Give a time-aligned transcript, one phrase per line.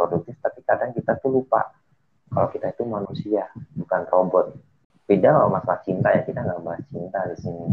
[0.00, 1.68] produktif tapi kadang kita tuh lupa
[2.32, 3.44] kalau kita itu manusia
[3.76, 4.56] bukan robot.
[5.04, 7.68] Beda kalau masalah cinta ya kita nggak bahas cinta di sini.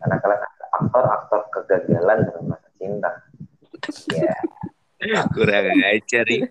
[0.00, 0.40] Karena kalian
[0.80, 3.10] aktor-aktor kegagalan dalam masa cinta.
[4.16, 4.32] Ya
[5.04, 5.24] yeah.
[5.32, 6.44] kurang ajar nih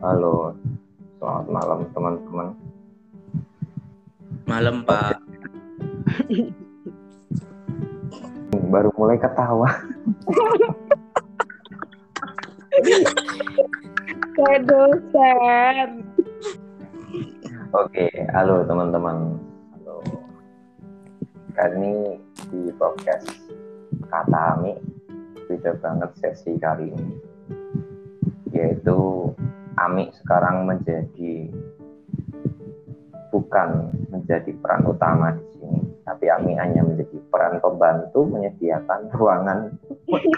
[0.00, 0.56] halo
[1.20, 2.48] selamat malam teman-teman.
[4.48, 5.16] Malam pak
[8.70, 9.66] baru mulai ketawa
[14.40, 15.88] Kayak dosen.
[17.76, 19.36] Oke, halo teman-teman.
[19.76, 20.00] Halo.
[21.52, 21.94] Kali ini
[22.48, 23.28] di podcast
[24.08, 24.78] Kata Ami
[25.50, 27.14] beda banget sesi kali ini.
[28.54, 29.28] Yaitu
[29.76, 31.50] Ami sekarang menjadi
[33.34, 35.49] bukan menjadi peran utama di
[36.04, 39.58] tapi Ami hanya menjadi peran pembantu menyediakan ruangan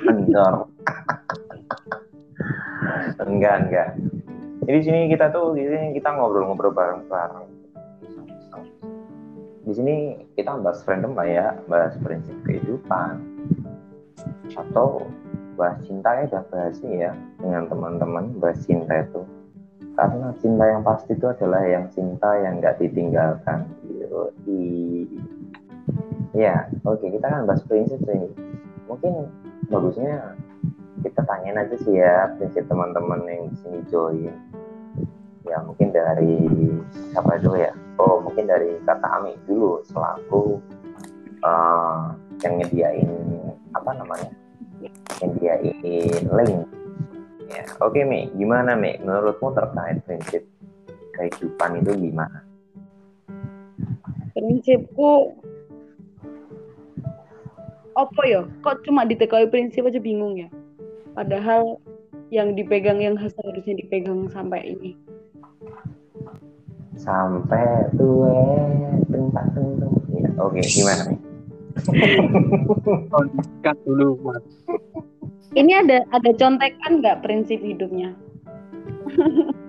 [0.05, 0.55] kantor.
[3.23, 3.89] enggak enggak.
[4.63, 7.47] Jadi di sini kita tuh di sini kita ngobrol-ngobrol bareng-bareng.
[9.63, 13.23] Di sini kita bahas random lah ya bahas prinsip kehidupan.
[14.55, 15.07] Atau
[15.55, 19.23] bahas cinta ya udah bahas ya dengan teman-teman bahas cinta itu.
[19.93, 23.67] Karena cinta yang pasti itu adalah yang cinta yang nggak ditinggalkan.
[23.87, 25.07] Yoi.
[26.33, 28.33] Ya oke okay, kita kan bahas prinsip sih.
[28.89, 29.29] Mungkin
[29.69, 30.37] bagusnya
[31.01, 34.35] kita tanyain aja sih ya prinsip teman-teman yang di sini join.
[35.43, 36.39] Ya mungkin dari
[37.13, 37.73] siapa dulu ya?
[37.99, 40.63] Oh mungkin dari kata Ami dulu selaku
[41.45, 43.11] uh, yang nyediain
[43.75, 44.31] apa namanya?
[45.21, 46.61] Nyediain link.
[47.53, 48.31] Ya oke okay, Mi.
[48.39, 48.97] Gimana Mi?
[49.03, 50.47] Menurutmu terkait prinsip
[51.13, 52.41] kehidupan itu gimana?
[54.33, 55.37] Prinsipku
[57.97, 58.43] apa ya?
[58.65, 60.49] Kok cuma ditekoi prinsip aja bingung ya?
[61.13, 61.77] Padahal
[62.33, 64.97] yang dipegang yang seharusnya dipegang sampai ini.
[66.97, 68.25] Sampai tuh
[69.11, 69.45] tempat
[70.13, 71.21] ya oke okay, gimana nih?
[73.85, 74.47] Dulu mas.
[75.53, 78.17] Ini ada ada contekan nggak prinsip hidupnya?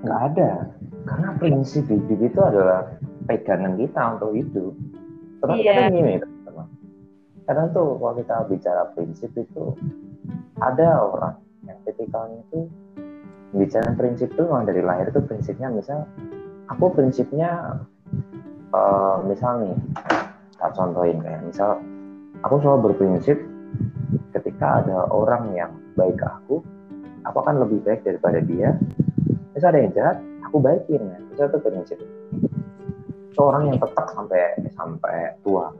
[0.03, 0.51] Nggak ada.
[1.03, 2.95] Karena prinsip hidup itu adalah
[3.27, 4.73] pegangan kita untuk hidup.
[5.43, 5.91] Terus yeah.
[5.91, 6.13] kadang gini
[7.43, 9.75] kadang tuh kalau kita bicara prinsip itu
[10.59, 11.35] ada orang
[11.67, 12.67] yang tipikalnya itu
[13.53, 16.07] bicara prinsip tuh memang dari lahir itu prinsipnya misal
[16.71, 17.79] aku prinsipnya
[18.73, 19.77] uh, misal nih
[20.57, 21.77] tak contohin kayak misal
[22.41, 23.37] aku selalu berprinsip
[24.31, 26.63] ketika ada orang yang baik ke aku
[27.23, 28.75] aku akan lebih baik daripada dia.
[29.55, 30.17] Misal ada yang jahat
[30.47, 31.01] aku baikin.
[31.01, 31.99] Ya misal itu prinsip.
[33.33, 35.73] Seorang yang tetap sampai sampai tua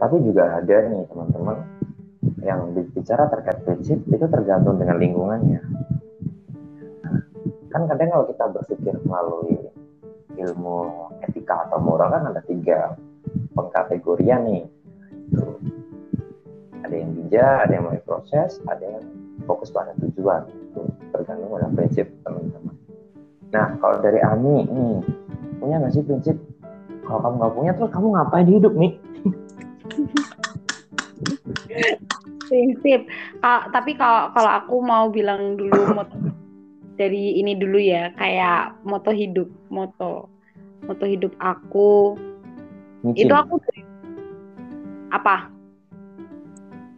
[0.00, 1.56] tapi juga ada nih teman-teman
[2.40, 5.60] yang bicara terkait prinsip itu tergantung dengan lingkungannya.
[7.04, 7.20] Nah,
[7.68, 9.60] kan kadang kalau kita berpikir melalui
[10.40, 10.78] ilmu
[11.20, 12.96] etika atau moral kan ada tiga
[13.52, 14.64] pengkategorian nih.
[15.28, 15.44] Itu.
[16.80, 19.04] Ada yang bijak, ada yang mulai proses, ada yang
[19.44, 20.48] fokus pada tujuan.
[20.48, 22.74] Itu tergantung pada prinsip teman-teman.
[23.52, 24.96] Nah, kalau dari Ami nih,
[25.60, 26.40] punya nggak sih prinsip?
[27.04, 28.92] Kalau kamu nggak punya, terus kamu ngapain hidup nih?
[32.50, 33.06] Prinsip
[33.46, 36.16] uh, tapi kalau kalau aku mau bilang dulu moto
[36.98, 40.28] dari ini dulu ya kayak moto hidup moto
[40.84, 42.16] moto hidup aku.
[43.00, 43.28] Micin.
[43.28, 43.56] itu aku
[45.10, 45.48] apa?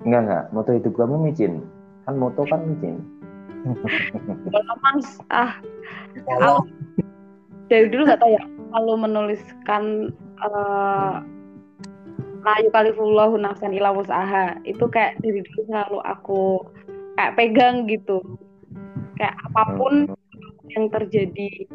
[0.03, 0.45] Enggak enggak.
[0.51, 1.63] Moto hidup kamu micin.
[2.07, 2.99] Kan moto kan micin.
[4.51, 5.55] Kalau mas ah
[6.27, 6.67] kalau
[7.71, 8.43] dari dulu nggak tahu ya
[8.75, 10.11] kalau menuliskan
[10.43, 11.23] uh,
[12.43, 16.43] la yukalifullahu nafsan illa usaha itu kayak dari dulu selalu aku
[17.15, 18.19] kayak pegang gitu
[19.19, 19.95] kayak apa pun
[20.75, 21.69] yang terjadi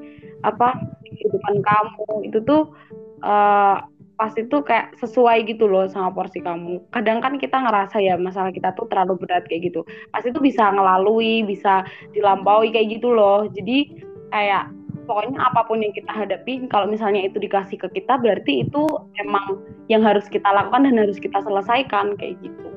[0.44, 0.76] apa
[1.06, 2.76] di kehidupan kamu itu tuh
[3.24, 3.80] uh,
[4.18, 6.82] pasti tuh kayak sesuai gitu loh sama porsi kamu.
[6.90, 9.86] Kadang kan kita ngerasa ya masalah kita tuh terlalu berat kayak gitu.
[10.10, 11.86] Pasti tuh bisa ngelalui, bisa
[12.18, 13.46] dilampaui kayak gitu loh.
[13.46, 13.94] Jadi
[14.34, 14.74] kayak
[15.08, 18.84] pokoknya apa pun yang kita hadapi kalau misalnya itu dikasih ke kita berarti itu
[19.24, 22.70] emang yang harus kita lakukan dan harus kita selesaikan kayak gitu.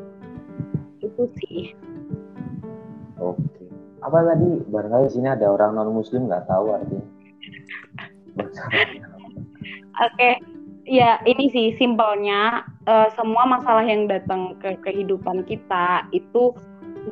[1.03, 1.75] Itu sih.
[3.19, 3.67] Oke.
[4.07, 4.63] Apa tadi?
[4.71, 7.07] Barangkali di sini ada orang non muslim nggak tahu artinya.
[10.07, 10.31] Oke.
[10.89, 16.51] Ya ini sih simpelnya uh, semua masalah yang datang ke kehidupan kita itu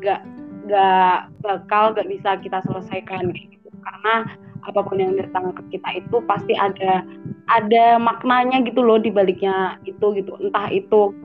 [0.00, 0.24] nggak
[0.66, 3.68] nggak bakal nggak bisa kita selesaikan gitu.
[3.78, 4.26] Karena
[4.68, 7.02] apa pun yang datang ke kita itu pasti ada
[7.48, 10.36] ada maknanya gitu loh di baliknya itu gitu.
[10.38, 11.16] Entah itu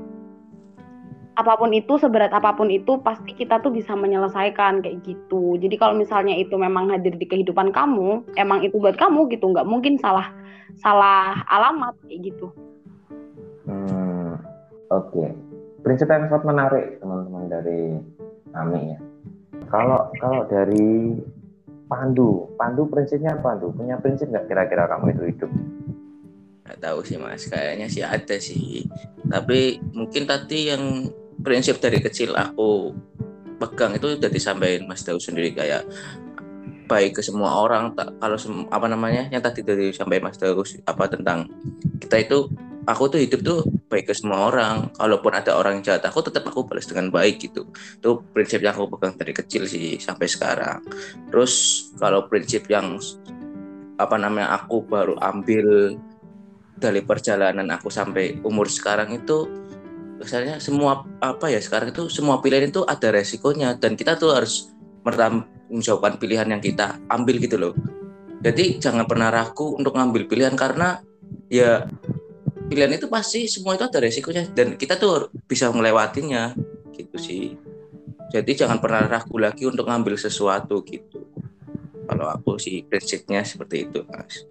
[1.34, 5.58] apa pun itu seberat apa pun itu pasti kita tuh bisa menyelesaikan kayak gitu.
[5.58, 9.66] Jadi kalau misalnya itu memang hadir di kehidupan kamu emang itu buat kamu gitu nggak
[9.66, 10.30] mungkin salah
[10.78, 12.48] salah alamat kayak gitu.
[13.64, 14.38] Hmm,
[14.94, 15.34] Oke,
[15.82, 17.98] prinsip yang sangat menarik teman-teman dari
[18.54, 19.00] Ami ya.
[19.74, 21.18] Kalau kalau dari
[21.94, 23.70] Pandu, Pandu prinsipnya Pandu?
[23.70, 25.52] Punya prinsip nggak kira-kira kamu itu hidup?
[26.64, 28.88] nggak tahu sih mas kayaknya sih ada sih
[29.28, 31.12] tapi mungkin tadi yang
[31.44, 32.96] prinsip dari kecil aku
[33.60, 35.84] pegang itu udah disampaikan mas Daud sendiri kayak
[36.88, 38.40] baik ke semua orang tak kalau
[38.72, 41.52] apa namanya yang tadi dari sampai mas Daud apa tentang
[42.00, 42.48] kita itu
[42.88, 43.62] aku tuh hidup tuh
[43.94, 44.90] baik ke semua orang.
[44.98, 47.70] Kalaupun ada orang yang jahat aku tetap aku balas dengan baik gitu.
[48.02, 50.82] Itu prinsip yang aku pegang dari kecil sih sampai sekarang.
[51.30, 51.54] Terus
[52.02, 52.98] kalau prinsip yang
[54.02, 55.94] apa namanya aku baru ambil
[56.82, 59.46] dari perjalanan aku sampai umur sekarang itu
[60.18, 63.78] misalnya semua apa ya sekarang itu semua pilihan itu ada resikonya.
[63.78, 64.74] Dan kita tuh harus
[65.70, 67.78] menjawabkan pilihan yang kita ambil gitu loh.
[68.44, 71.00] Jadi jangan pernah ragu untuk ngambil pilihan karena
[71.48, 71.88] ya
[72.68, 74.48] pilihan itu pasti semua itu ada resikonya.
[74.52, 76.56] Dan kita tuh bisa melewatinya
[76.96, 77.56] gitu sih.
[78.34, 81.22] Jadi jangan pernah ragu lagi untuk ngambil sesuatu gitu.
[82.10, 84.44] Kalau aku sih prinsipnya seperti itu mas.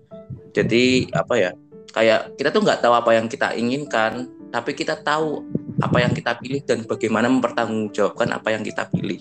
[0.55, 1.50] Jadi apa ya
[1.93, 5.44] kayak kita tuh nggak tahu apa yang kita inginkan tapi kita tahu
[5.81, 9.20] apa yang kita pilih dan bagaimana mempertanggungjawabkan apa yang kita pilih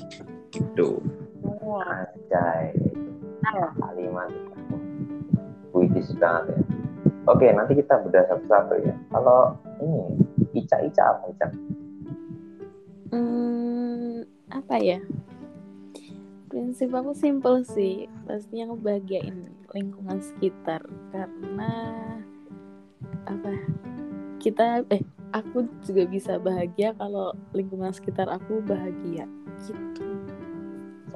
[0.51, 0.99] gitu.
[1.81, 2.75] Anjay,
[3.79, 4.29] kalimat
[5.71, 6.60] puitis banget ya.
[7.29, 8.95] Oke, nanti kita bedah satu-satu ya.
[9.13, 10.18] Kalau ini
[10.57, 11.47] Ica Ica apa Ica?
[13.13, 14.97] Hmm, apa ya?
[16.50, 20.81] Prinsip aku simple sih, pastinya ngebahagiain lingkungan sekitar
[21.13, 21.71] karena
[23.29, 23.53] apa?
[24.41, 29.29] Kita eh aku juga bisa bahagia kalau lingkungan sekitar aku bahagia
[29.62, 30.03] gitu.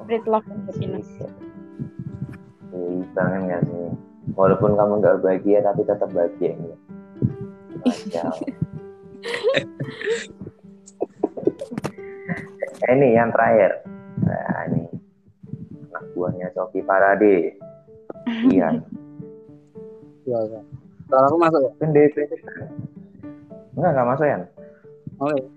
[0.06, 1.10] spread love and happiness
[2.70, 3.90] Wih, banget nggak sih?
[4.34, 6.74] Walaupun kamu nggak bahagia tapi tetap bahagia ini.
[12.86, 13.82] Eh, ini yang terakhir.
[14.22, 14.84] Nah, ini
[15.90, 17.56] anak buahnya Sofi Parade.
[18.52, 18.68] Iya.
[20.28, 20.60] Iya, iya.
[21.08, 21.72] Kalau aku masuk ya?
[23.74, 24.38] Enggak, enggak masuk ya?
[25.22, 25.48] Oh iya.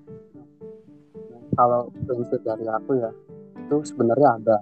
[1.59, 3.11] Kalau prinsip dari aku ya,
[3.67, 4.57] itu sebenarnya ada.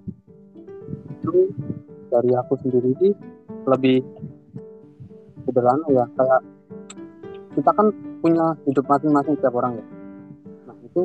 [1.22, 1.54] Itu
[2.10, 3.14] dari aku sendiri sih
[3.68, 4.02] lebih
[5.44, 6.06] sederhana ya.
[6.16, 6.42] Kayak
[7.54, 7.88] kita kan
[8.24, 9.86] punya hidup masing-masing setiap orang ya.
[10.72, 11.02] Nah itu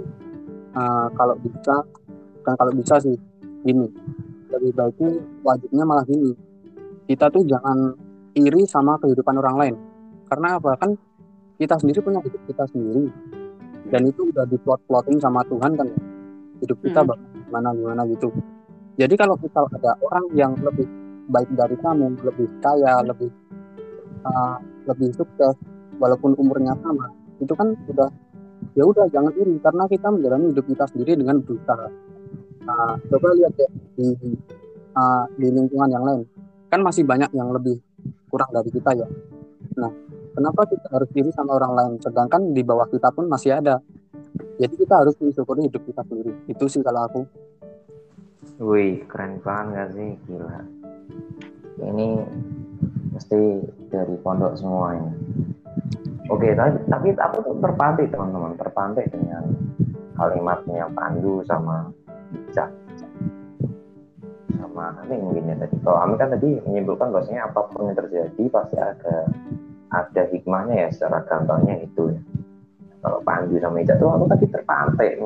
[0.79, 1.77] uh, kalau bisa,
[2.47, 3.17] kan kalau bisa sih
[3.67, 3.91] gini.
[4.53, 5.11] Lebih baiknya
[5.43, 6.33] wajibnya malah gini.
[7.11, 7.99] Kita tuh jangan
[8.39, 9.75] iri sama kehidupan orang lain.
[10.31, 10.79] Karena apa?
[10.79, 10.97] Kan
[11.63, 13.07] kita sendiri punya hidup kita sendiri
[13.93, 16.01] dan itu udah diplot-plotin sama Tuhan kan ya
[16.63, 17.19] hidup kita Hmm.
[17.47, 18.29] gimana gimana gitu
[18.99, 20.87] jadi kalau kita ada orang yang lebih
[21.33, 23.33] baik dari kamu lebih kaya lebih
[24.29, 25.57] uh, lebih sukses
[25.97, 27.09] walaupun umurnya sama.
[27.41, 28.13] Itu kan udah
[28.77, 31.91] ya udah jangan iri karena kita menjalani hidup kita sendiri dengan berusaha
[32.63, 33.69] Nah, coba lihat ya
[33.99, 34.07] di
[34.95, 36.23] uh, di lingkungan yang lain.
[36.71, 37.83] Kan masih banyak yang lebih
[38.31, 39.07] kurang dari kita ya.
[39.77, 39.93] Nah
[40.33, 41.93] kenapa kita harus iri sama orang lain?
[42.01, 43.83] Sedangkan di bawah kita pun masih ada.
[44.57, 46.33] Jadi kita harus mensyukuri hidup kita sendiri.
[46.49, 47.21] Itu sih kalau aku.
[48.63, 50.11] Wih, keren banget nggak sih?
[50.29, 50.82] Gila.
[51.83, 52.09] Ini
[53.13, 53.41] mesti
[53.91, 55.13] dari pondok semua ini.
[56.31, 59.53] Oke, tapi, tapi aku tuh terpantik teman-teman, terpantik dengan
[60.17, 61.91] kalimatnya Pandu sama
[62.33, 62.71] Ica.
[64.57, 65.77] Sama Ami mungkin ya tadi.
[65.83, 69.27] Kalau Ami kan tadi menyimpulkan bahwasanya apa pun yang terjadi pasti ada
[69.93, 72.21] ada hikmahnya ya secara gampangnya itu ya.
[73.03, 75.19] Kalau Pandu sama Ica tuh aku tadi terpantik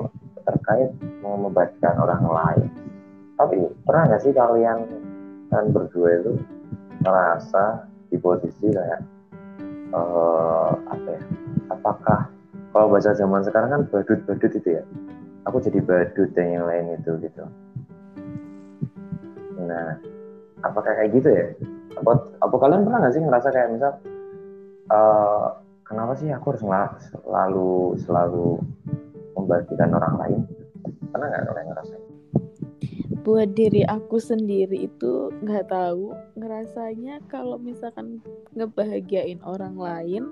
[0.47, 0.91] terkait
[1.21, 2.71] mau membacakan orang lain
[3.37, 4.79] tapi pernah nggak sih kalian
[5.51, 6.33] kan berdua itu
[7.03, 9.01] merasa di posisi kayak
[9.95, 11.23] eh apa ya
[11.71, 12.21] apakah
[12.75, 14.83] kalau bahasa zaman sekarang kan badut-badut itu ya
[15.47, 17.45] aku jadi badut dan yang lain itu gitu.
[19.63, 19.97] Nah
[20.67, 21.47] apakah kayak gitu ya?
[21.97, 22.13] Apa,
[22.45, 23.93] apa kalian pernah nggak sih ngerasa kayak misal
[24.91, 25.47] eh
[25.87, 26.63] kenapa sih aku harus
[27.09, 27.73] selalu
[28.03, 28.47] selalu
[29.39, 30.41] membagikan orang lain?
[31.15, 32.06] Pernah nggak kalian ngerasain
[33.27, 36.15] buat diri aku sendiri itu nggak tahu.
[36.39, 38.23] Ngerasanya kalau misalkan
[38.55, 40.31] ngebahagiain orang lain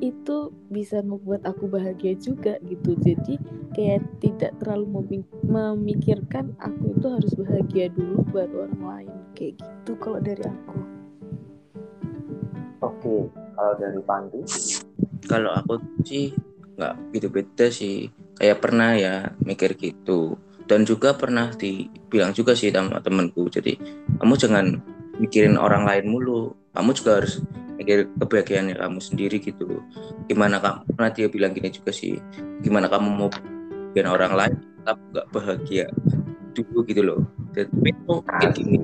[0.00, 2.96] itu bisa membuat aku bahagia juga gitu.
[3.04, 3.36] Jadi
[3.76, 9.16] kayak tidak terlalu memi- memikirkan aku itu harus bahagia dulu baru orang lain.
[9.36, 10.80] Kayak gitu kalau dari aku.
[12.80, 13.16] Oke
[13.52, 14.40] kalau dari Pandu?
[15.28, 15.76] Kalau aku
[16.08, 16.32] sih
[16.80, 18.08] nggak gitu beda sih.
[18.40, 23.78] Kayak pernah ya mikir gitu dan juga pernah dibilang juga sih sama temenku jadi
[24.18, 24.66] kamu jangan
[25.20, 26.52] mikirin orang lain mulu.
[26.76, 27.40] Kamu juga harus
[27.76, 29.80] mikir kebahagiaannya kamu sendiri gitu.
[30.28, 32.20] Gimana kamu pernah dia bilang gini juga sih
[32.60, 33.28] gimana kamu mau
[33.92, 35.86] bikin orang lain tetap gak bahagia
[36.52, 37.20] dulu gitu loh.
[37.56, 38.78] Jadi itu mungkin gini.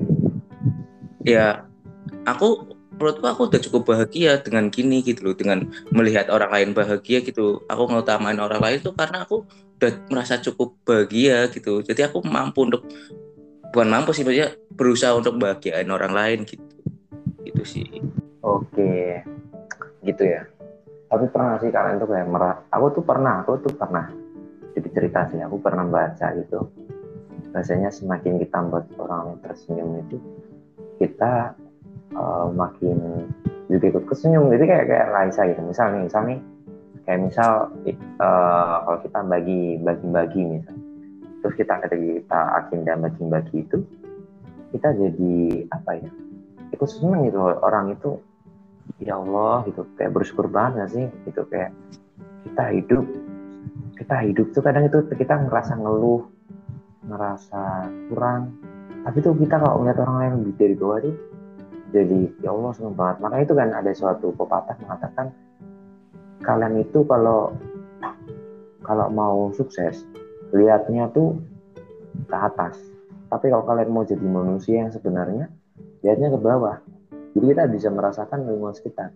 [1.23, 1.65] Ya
[2.25, 7.25] aku menurutku aku udah cukup bahagia dengan gini gitu loh dengan melihat orang lain bahagia
[7.25, 9.43] gitu aku ngutamain orang lain tuh karena aku
[9.81, 12.85] udah merasa cukup bahagia gitu jadi aku mampu untuk
[13.73, 16.63] bukan mampu sih maksudnya berusaha untuk bahagiain orang lain gitu
[17.43, 17.89] gitu sih
[18.43, 19.23] Oke,
[20.03, 20.43] gitu ya.
[21.07, 22.59] Tapi pernah sih kalian tuh kayak merah.
[22.75, 24.11] Aku tuh pernah, aku tuh pernah.
[24.75, 26.67] Jadi cerita sih, aku pernah baca gitu.
[27.55, 30.19] Rasanya semakin kita buat orang tersenyum itu,
[30.99, 31.55] kita
[32.15, 33.27] uh, makin
[33.67, 34.49] juga ikut kesenyum.
[34.53, 35.61] Jadi kayak kayak Raisa gitu.
[35.65, 36.39] Misal nih, misal nih,
[37.05, 37.51] kayak misal
[38.21, 40.75] uh, kalau kita bagi bagi bagi misal,
[41.41, 43.77] terus kita kita agenda bagi-bagi itu,
[44.75, 45.35] kita jadi
[45.73, 46.09] apa ya?
[46.73, 46.89] Ikut
[47.29, 48.17] gitu orang itu
[48.99, 51.71] ya Allah gitu kayak bersyukur banget gak sih gitu kayak
[52.43, 53.05] kita hidup
[53.95, 56.27] kita hidup tuh kadang itu kita ngerasa ngeluh
[57.07, 57.61] ngerasa
[58.11, 58.55] kurang
[59.03, 61.15] tapi tuh kita kalau melihat orang lain lebih dari bawah tuh
[61.93, 63.21] jadi ya Allah seneng banget.
[63.21, 65.29] Makanya itu kan ada suatu pepatah mengatakan
[66.41, 67.53] kalian itu kalau
[68.81, 70.01] kalau mau sukses
[70.51, 71.37] lihatnya tuh
[72.25, 72.81] ke atas.
[73.29, 75.53] Tapi kalau kalian mau jadi manusia yang sebenarnya
[76.01, 76.77] lihatnya ke bawah.
[77.33, 79.13] Jadi kita bisa merasakan lingkungan sekitar.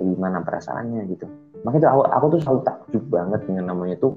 [0.00, 1.28] Gimana perasaannya gitu.
[1.64, 4.16] Makanya aku, aku tuh selalu takjub banget dengan namanya tuh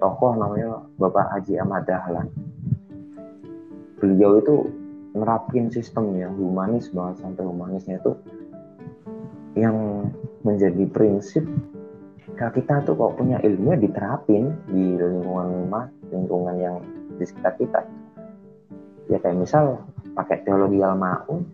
[0.00, 2.32] tokoh namanya Bapak Haji Ahmad Dahlan.
[4.00, 4.64] Beliau itu
[5.14, 8.12] nerapin sistem yang humanis banget sampai humanisnya itu
[9.58, 10.06] yang
[10.46, 11.44] menjadi prinsip.
[12.38, 16.76] Kalau kita tuh kok punya ilmu diterapin di lingkungan rumah lingkungan yang
[17.18, 17.80] di sekitar kita.
[19.10, 19.82] Ya kayak misal
[20.14, 21.44] pakai teologi al-ma'un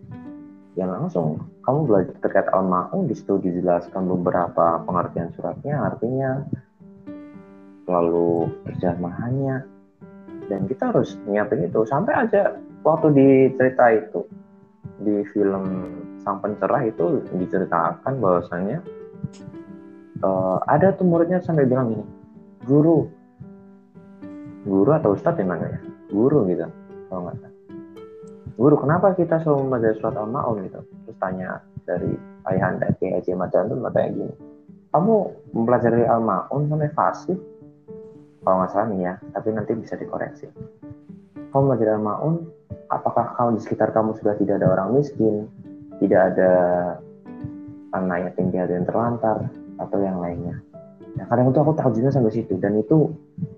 [0.78, 1.40] ya langsung.
[1.64, 6.46] Kamu belajar terkait al-ma'un di situ dijelaskan beberapa pengertian suratnya artinya
[7.88, 9.66] lalu terjemahannya.
[10.46, 11.82] Dan kita harus nyiapin itu.
[11.82, 12.54] Sampai aja
[12.86, 13.28] waktu di
[13.58, 14.22] cerita itu
[15.02, 15.64] di film
[16.22, 18.78] Sang Pencerah itu diceritakan bahwasanya
[20.22, 22.06] uh, ada tuh muridnya sampai bilang gini
[22.62, 23.10] guru.
[24.66, 26.66] Guru atau ustadz yang mana ya guru gitu
[27.10, 27.54] kalau nggak salah.
[28.56, 30.64] Guru kenapa kita selalu membaca surat al-maun?
[30.64, 30.80] gitu.
[31.06, 32.14] Terus tanya dari
[32.50, 34.34] ayahanda Kiai Haji Madan tuh katanya gini
[34.90, 35.14] kamu
[35.52, 37.36] mempelajari al-maun sampai fasih?
[38.42, 40.46] Kalau nggak salah nih ya tapi nanti bisa dikoreksi.
[41.52, 42.55] Kamu belajar al-maun
[42.88, 45.50] apakah kamu di sekitar kamu sudah tidak ada orang miskin
[45.98, 46.52] tidak ada
[47.94, 49.48] anak yatim piatu yang terlantar
[49.80, 50.60] atau yang lainnya
[51.16, 53.12] ya kadang itu aku takjubnya sampai situ dan itu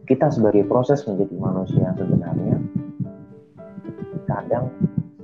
[0.06, 2.56] kita sebagai proses menjadi manusia yang sebenarnya
[4.28, 4.68] kadang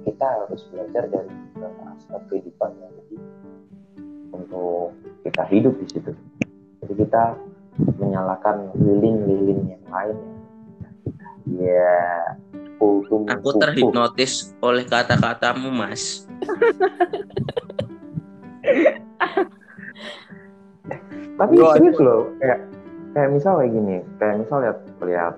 [0.05, 1.33] kita harus belajar dari
[1.95, 3.21] aspek kehidupan yang lebih
[4.35, 4.93] untuk
[5.25, 6.13] kita hidup di situ.
[6.83, 7.39] Jadi kita
[7.99, 10.17] menyalakan lilin-lilin yang lain
[11.59, 11.99] ya.
[12.45, 16.27] Kultum, Aku terhipnotis oleh kata-katamu, Mas.
[21.35, 22.61] Tapi serius loh, kayak
[23.17, 25.35] kayak misal kayak gini, kayak misal lihat lihat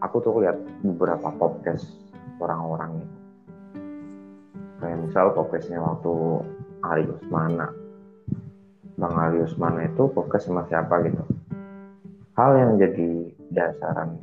[0.00, 1.88] aku tuh lihat beberapa podcast
[2.40, 3.16] orang-orang itu
[4.80, 6.12] kayak misal podcastnya waktu
[6.80, 7.68] Ari Usmana
[8.96, 11.24] Bang Ari Usmana itu podcast sama siapa gitu.
[12.36, 14.16] Hal yang jadi dasaran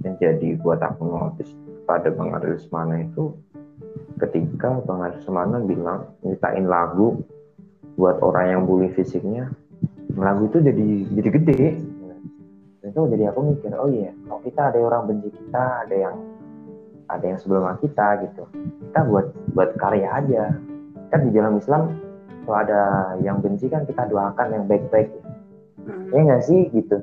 [0.00, 1.52] yang jadi buat aku notice
[1.84, 3.36] pada Bang Ari Usmana itu
[4.16, 7.20] ketika Bang Ari Usmana bilang nyiptain lagu
[8.00, 9.52] buat orang yang bully fisiknya
[10.16, 10.88] lagu itu jadi
[11.20, 11.62] jadi gede.
[12.80, 16.16] Itu jadi aku mikir oh iya kalau kita ada orang benci kita ada yang
[17.06, 18.42] ada yang sebelum kita gitu
[18.88, 20.42] kita buat buat karya aja.
[21.12, 21.92] Kan di dalam Islam
[22.48, 22.80] kalau ada
[23.20, 25.12] yang benci kan kita doakan yang baik-baik.
[25.80, 26.12] Hmm.
[26.12, 26.98] ya nggak sih gitu.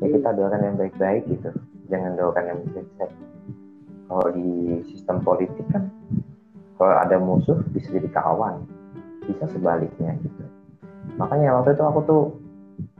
[0.00, 1.52] Ya kita doakan yang baik-baik gitu
[1.90, 3.12] jangan doakan yang baik-baik
[4.10, 5.86] kalau di sistem politik kan
[6.80, 8.64] kalau ada musuh bisa jadi kawan
[9.28, 10.44] bisa sebaliknya gitu.
[11.20, 12.22] Makanya waktu itu aku tuh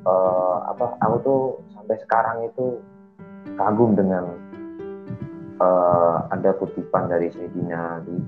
[0.04, 1.40] uh, apa aku tuh
[1.74, 2.78] sampai sekarang itu
[3.56, 4.30] kagum dengan
[5.58, 8.18] uh, ada kutipan dari Sayyidina Ali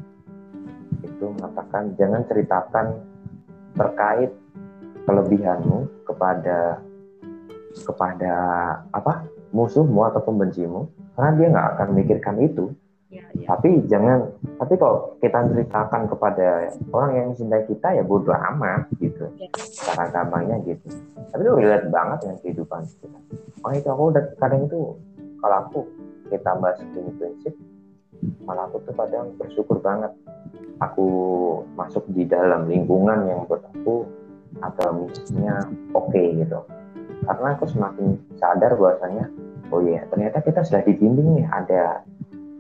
[1.03, 2.87] itu mengatakan jangan ceritakan
[3.77, 4.31] terkait
[5.07, 6.83] kelebihanmu kepada
[7.73, 8.35] kepada
[8.93, 12.73] apa musuhmu atau pembencimu karena dia nggak akan memikirkan itu.
[13.13, 13.45] Iya, iya.
[13.45, 14.25] tapi jangan
[14.57, 19.29] tapi kalau kita ceritakan kepada orang yang mencintai kita ya bodoh amat gitu.
[19.37, 19.53] Iya.
[19.85, 20.89] cara gampangnya gitu.
[21.29, 23.19] Tapi itu relate banget dengan kehidupan kita.
[23.61, 24.97] Oh itu aku udah kadang itu
[25.45, 25.79] kalau aku
[26.33, 27.53] kita bahas ini prinsip
[28.49, 30.15] malah aku tuh kadang bersyukur banget
[30.79, 31.07] aku
[31.79, 33.95] masuk di dalam lingkungan yang menurut aku
[34.63, 36.59] agamisnya oke gitu.
[37.23, 39.31] Karena aku semakin sadar bahwasanya
[39.73, 42.05] oh iya ternyata kita sudah dibimbing nih ada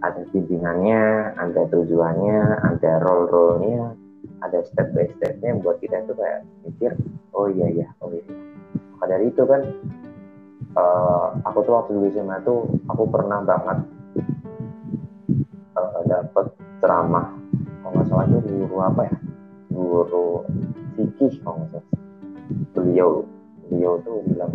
[0.02, 2.42] ada bimbingannya, ada tujuannya,
[2.74, 3.94] ada role-role-nya,
[4.42, 6.92] ada step by step-nya yang buat kita itu kayak mikir,
[7.38, 8.26] oh iya iya, oh iya.
[8.98, 9.62] Maka dari itu kan,
[10.74, 13.78] eh, aku tuh waktu dulu SMA tuh aku pernah banget
[15.78, 16.46] eh, dapat
[16.82, 17.30] ceramah,
[17.86, 19.16] kalau nggak salah itu guru apa ya,
[19.70, 20.26] guru
[20.98, 21.88] fikih kalau nggak salah.
[22.74, 23.22] Beliau,
[23.70, 24.50] beliau tuh bilang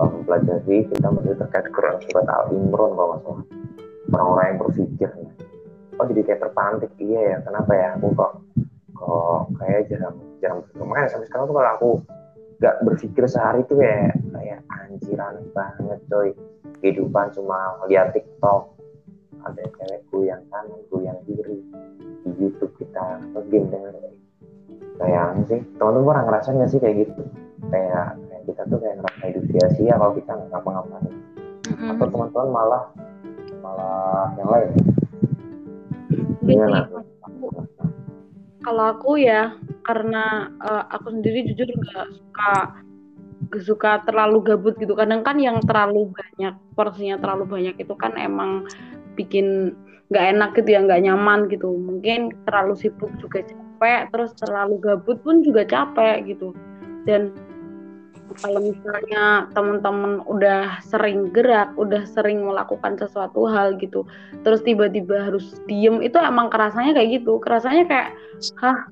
[0.00, 5.10] mempelajari kita masih terkait Quran surat Al Imran kalau nggak orang-orang yang berpikir.
[6.00, 6.90] Oh jadi kayak terpantik.
[6.96, 7.88] Iya ya kenapa ya?
[8.00, 8.32] Aku kok
[8.96, 11.90] kok kayak jarang jarang makanya sampai sekarang tuh kalau aku
[12.62, 16.30] nggak berpikir sehari tuh kayak kayak anjiran banget coy.
[16.82, 18.74] Kehidupan cuma lihat TikTok.
[19.42, 21.58] Ada cewek goyang kanan goyang kiri.
[22.22, 23.94] Di YouTube kita ngegame dengan
[25.02, 25.60] kayak sih.
[25.78, 27.22] Teman-teman pernah ngerasain nggak sih kayak gitu?
[27.70, 31.14] Kayak kita tuh kayak ngerasa hidup sia-sia kalau kita nggak ngapa-ngapain
[31.72, 32.82] atau teman-teman malah
[33.62, 34.70] malah yang lain
[36.42, 36.80] gimana
[38.62, 42.52] Kalau aku ya karena eh, aku sendiri jujur nggak suka
[43.50, 44.94] nggak suka terlalu gabut gitu.
[44.94, 48.70] Kadang kan yang terlalu banyak porsinya terlalu banyak itu kan emang
[49.18, 49.74] bikin
[50.14, 51.74] nggak enak gitu ya nggak nyaman gitu.
[51.74, 56.54] Mungkin terlalu sibuk juga capek, terus terlalu gabut pun juga capek gitu.
[57.02, 57.34] Dan
[58.38, 64.06] kalau misalnya teman-teman udah sering gerak, udah sering melakukan sesuatu hal gitu,
[64.46, 67.40] terus tiba-tiba harus diem, itu emang kerasanya kayak gitu.
[67.42, 68.08] Kerasanya kayak,
[68.60, 68.88] hah,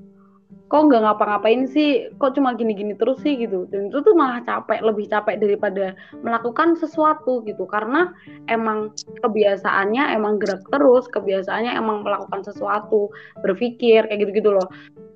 [0.71, 2.07] kok nggak ngapa-ngapain sih?
[2.15, 3.67] Kok cuma gini-gini terus sih gitu.
[3.67, 5.91] Dan itu tuh malah capek, lebih capek daripada
[6.23, 7.67] melakukan sesuatu gitu.
[7.67, 8.15] Karena
[8.47, 13.11] emang kebiasaannya emang gerak terus, kebiasaannya emang melakukan sesuatu,
[13.43, 14.67] berpikir kayak gitu-gitu loh.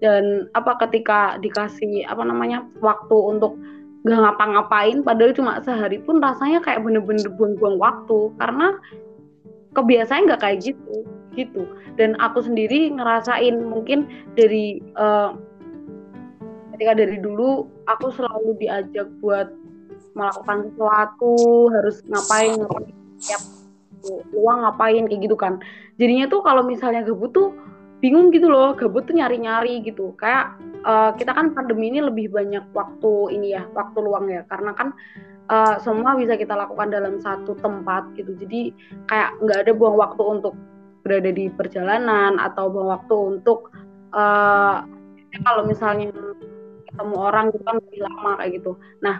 [0.03, 3.55] Dan apa ketika dikasih apa namanya waktu untuk
[4.05, 8.29] nggak ngapa-ngapain padahal cuma sehari pun rasanya kayak bener-bener buang-buang waktu.
[8.37, 8.77] Karena
[9.73, 11.03] kebiasaan nggak kayak gitu
[11.35, 11.67] gitu.
[11.99, 14.07] Dan aku sendiri ngerasain mungkin
[14.39, 15.29] dari eh,
[16.75, 19.51] ketika dari dulu aku selalu diajak buat
[20.15, 21.35] melakukan sesuatu
[21.75, 23.41] harus ngapain ngapain tiap
[24.31, 25.59] luang ngapain kayak gitu kan.
[25.99, 27.55] Jadinya tuh kalau misalnya gabut tuh
[28.03, 30.15] bingung gitu loh gabut tuh nyari-nyari gitu.
[30.19, 34.43] Kayak eh, kita kan pandemi ini lebih banyak waktu ini ya waktu luang ya.
[34.47, 34.93] Karena kan
[35.51, 38.35] eh, semua bisa kita lakukan dalam satu tempat gitu.
[38.39, 38.75] Jadi
[39.07, 40.53] kayak nggak ada buang waktu untuk
[41.05, 43.71] berada di perjalanan atau buang waktu untuk
[44.11, 44.77] eh,
[45.43, 46.15] kalau misalnya
[46.95, 48.71] ketemu orang gitu kan lebih lama kayak gitu.
[49.03, 49.15] Nah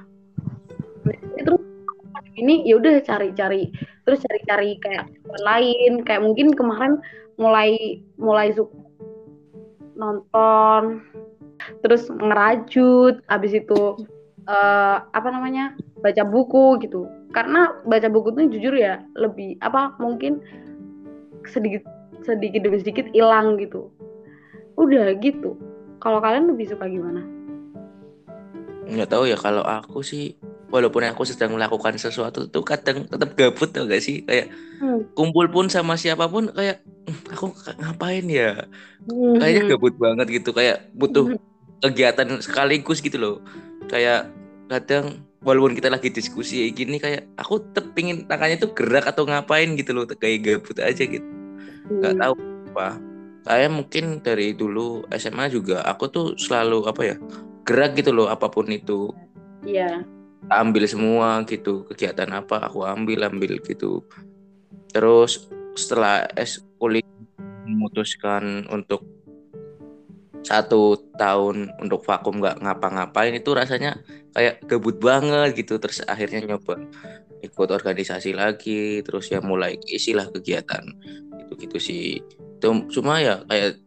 [1.36, 1.54] itu
[2.36, 3.72] ini ya udah cari-cari
[4.08, 5.12] terus cari-cari kayak
[5.44, 6.04] lain.
[6.08, 7.04] Kayak mungkin kemarin
[7.36, 8.76] mulai mulai suka
[9.96, 11.04] nonton
[11.82, 13.82] terus ngerajut abis itu
[14.46, 15.74] eh, apa namanya
[16.06, 17.10] baca buku gitu.
[17.34, 20.40] Karena baca buku tuh jujur ya lebih apa mungkin
[21.50, 21.84] sedikit
[22.24, 23.92] sedikit demi sedikit hilang gitu.
[24.80, 25.58] Udah gitu.
[26.00, 27.26] Kalau kalian lebih suka gimana?
[28.86, 33.70] Nggak tahu ya kalau aku sih walaupun aku sedang melakukan sesuatu tuh kadang tetap gabut
[33.70, 35.08] tau gak sih kayak Hmm.
[35.16, 37.46] kumpul pun sama siapa pun kayak "Hmm, aku
[37.80, 38.68] ngapain ya
[39.08, 39.40] Hmm.
[39.40, 41.32] kayaknya gabut banget gitu kayak butuh
[41.80, 43.36] kegiatan sekaligus gitu loh
[43.88, 44.28] kayak
[44.68, 49.24] kadang walaupun kita lagi diskusi kayak gini kayak aku tetap pingin tangannya tuh gerak atau
[49.24, 51.24] ngapain gitu loh kayak gabut aja gitu
[51.88, 52.22] nggak Hmm.
[52.22, 52.34] tahu
[52.74, 52.88] apa
[53.46, 57.16] saya mungkin dari dulu SMA juga aku tuh selalu apa ya
[57.64, 59.14] gerak gitu loh apa pun itu
[59.64, 60.02] Iya.
[60.50, 64.06] Ambil semua gitu kegiatan apa aku ambil ambil gitu.
[64.94, 67.06] Terus setelah es kuliah
[67.66, 69.04] memutuskan untuk
[70.46, 73.98] satu tahun untuk vakum nggak ngapa-ngapain itu rasanya
[74.38, 75.82] kayak gabut banget gitu.
[75.82, 76.78] Terus akhirnya nyoba
[77.42, 80.86] ikut organisasi lagi terus ya mulai isilah kegiatan.
[81.42, 82.22] Gitu-gitu sih.
[82.62, 83.82] Cum- cuma ya kayak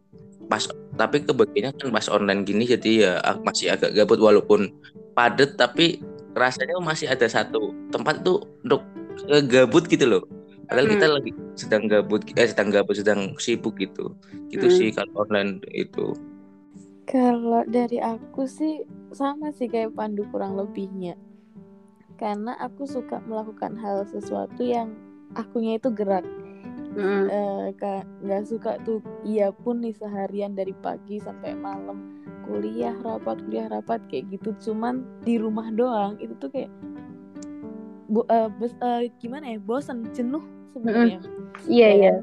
[0.48, 0.64] pas
[0.98, 4.72] tapi kebagiannya kan pas online gini jadi ya ag- masih agak gabut walaupun
[5.12, 6.00] padat tapi
[6.38, 8.82] rasanya masih ada satu tempat tuh untuk
[9.28, 10.22] eh, gabut gitu loh
[10.68, 14.14] padahal kita lagi sedang gabut eh sedang gabut sedang sibuk gitu
[14.52, 14.76] gitu Hmm.
[14.78, 16.14] sih kalau online itu
[17.08, 18.84] Kalau dari aku sih
[19.16, 21.16] sama sih kayak Pandu kurang lebihnya.
[22.20, 24.92] Karena aku suka melakukan hal sesuatu yang
[25.32, 26.26] akunya itu gerak.
[26.96, 27.26] Mm.
[27.28, 29.04] eh, ka- nggak suka tuh.
[29.22, 32.20] Iya pun nih seharian dari pagi sampai malam.
[32.48, 34.56] Kuliah rapat kuliah rapat kayak gitu.
[34.70, 36.72] Cuman di rumah doang itu tuh kayak
[38.08, 39.58] bu, eh, bes- eh, gimana ya?
[39.60, 40.40] Bosan jenuh
[40.72, 41.20] sebenarnya.
[41.68, 42.14] Iya Ya iya.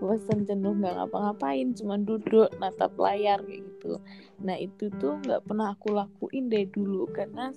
[0.00, 1.76] bosan jenuh nggak ngapa-ngapain.
[1.76, 4.00] Cuman duduk natap layar kayak gitu.
[4.40, 7.04] Nah itu tuh nggak pernah aku lakuin deh dulu.
[7.12, 7.52] Karena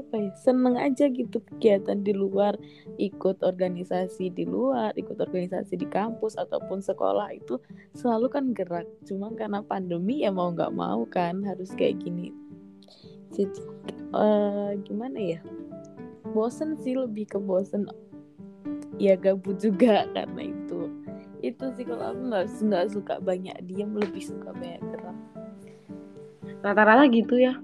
[0.00, 2.56] apa ya seneng aja gitu kegiatan di luar
[2.96, 7.60] ikut organisasi di luar ikut organisasi di kampus ataupun sekolah itu
[7.92, 12.32] selalu kan gerak cuma karena pandemi ya mau nggak mau kan harus kayak gini
[13.30, 13.62] jadi
[14.16, 15.40] eh, gimana ya
[16.32, 17.84] bosen sih lebih ke bosen
[18.96, 20.88] ya gabut juga karena itu
[21.40, 25.16] itu sih kalau aku nggak nggak suka banyak diam lebih suka banyak gerak
[26.60, 27.56] Rata-rata gitu ya.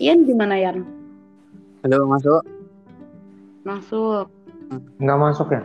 [0.00, 0.97] Ian gimana Yan?
[1.78, 2.42] Halo masuk.
[3.62, 4.26] Masuk.
[4.98, 5.62] Nggak masuk ya?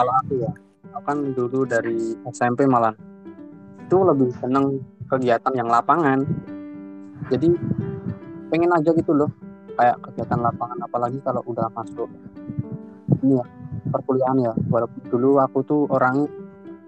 [0.00, 0.48] Kalau aku ya,
[0.96, 2.96] aku kan dulu dari SMP malah
[3.84, 4.80] itu lebih seneng
[5.12, 6.24] kegiatan yang lapangan.
[7.28, 7.52] Jadi
[8.48, 9.28] pengen aja gitu loh,
[9.76, 12.08] kayak kegiatan lapangan apalagi kalau udah masuk
[13.20, 13.44] ini ya
[13.92, 14.56] perkuliahan ya.
[14.72, 16.32] Walaupun dulu aku tuh orangnya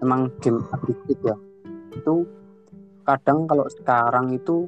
[0.01, 1.37] emang game addicted ya.
[1.93, 2.25] Itu
[3.05, 4.65] kadang kalau sekarang itu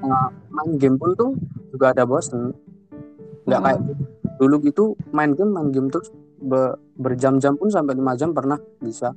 [0.00, 1.30] eh, main game pun tuh
[1.72, 2.52] juga ada bosen.
[3.46, 3.80] Nggak kayak
[4.36, 6.10] dulu gitu main game main game terus
[6.42, 9.12] be- berjam-jam pun sampai lima jam pernah bisa.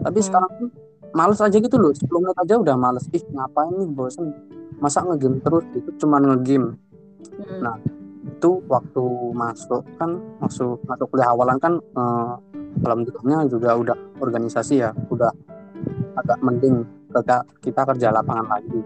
[0.00, 0.26] Tapi Hmm.
[0.26, 0.70] sekarang tuh
[1.10, 1.90] males aja gitu loh.
[1.90, 3.04] 10 menit aja udah males.
[3.10, 4.30] Ih ngapain nih bosen.
[4.80, 6.72] Masa ngegame terus itu cuman ngegame.
[7.36, 7.60] Mm.
[7.60, 7.76] Nah,
[8.24, 9.04] itu waktu
[9.36, 12.32] masuk kan masuk masuk kuliah awalan kan eh,
[12.84, 15.28] alhamdulillahnya juga udah organisasi ya udah
[16.16, 18.80] agak mending kita kita kerja lapangan lagi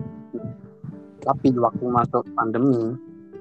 [1.24, 2.94] tapi waktu masuk pandemi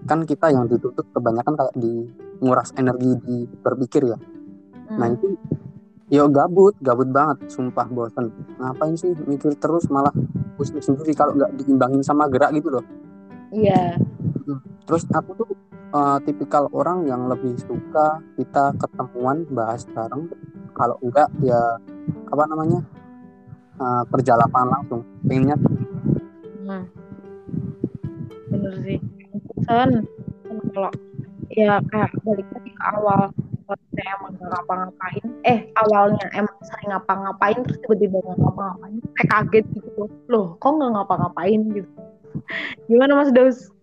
[0.07, 2.07] kan kita yang ditutup kebanyakan kayak di
[2.39, 4.17] nguras energi di berpikir ya
[4.93, 5.15] nah Mm.
[5.15, 5.27] itu
[6.11, 10.11] yo gabut gabut banget sumpah bosen ngapain sih mikir terus malah
[10.55, 12.85] pusing sendiri kalau nggak diimbangin sama gerak gitu loh
[13.53, 14.01] Iya.
[14.89, 15.49] Terus aku tuh
[15.93, 20.25] eh, tipikal orang yang lebih suka kita ketemuan bahas bareng.
[20.73, 21.77] Kalau enggak ya
[22.33, 22.81] apa namanya
[24.09, 25.01] kerja lapangan langsung.
[25.21, 25.53] Pengennya
[26.63, 26.89] Hmm.
[28.53, 28.97] Bener sih.
[29.49, 30.05] Bosan.
[30.73, 30.91] Kalau
[31.53, 36.89] ya kayak balik lagi ke awal kalau saya emang gak ngapa-ngapain eh awalnya emang sering
[36.91, 41.89] ngapa-ngapain terus tiba-tiba gak ngapa-ngapain kayak kaget gitu loh kok nggak ngapa-ngapain gitu
[42.89, 43.73] gimana Mas Daus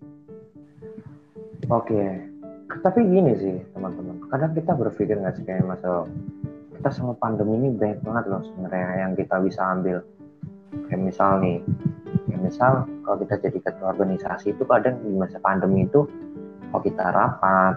[1.70, 2.02] Oke.
[2.82, 4.26] Tapi gini sih teman-teman.
[4.26, 6.02] Kadang kita berpikir nggak sih kayak masa
[6.74, 10.02] kita sama pandemi ini banyak banget loh sebenarnya yang kita bisa ambil.
[10.90, 11.62] Kayak misal nih,
[12.40, 16.08] misal kalau kita jadi ketua organisasi itu kadang di masa pandemi itu
[16.70, 17.74] kalau kita rapat,